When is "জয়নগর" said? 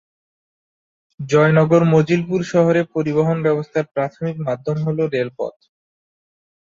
1.19-1.81